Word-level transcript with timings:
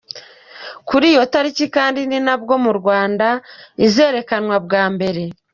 Kuri 0.87 1.05
iyo 1.13 1.23
tariki 1.33 1.65
kandi 1.75 1.99
ni 2.09 2.19
nabwo 2.25 2.53
mu 2.63 2.71
Rwanda 2.79 3.27
izerekanwa 3.85 4.55
bwa 4.65 4.83
mbere. 4.93 5.23